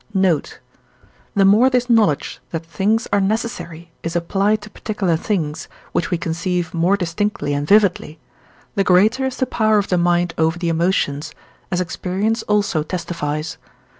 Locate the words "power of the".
9.45-9.99